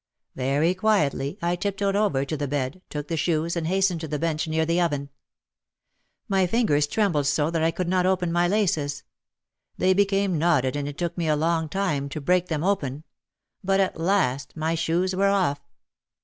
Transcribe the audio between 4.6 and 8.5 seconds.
the oven. My fingers trembled so, that I could not open my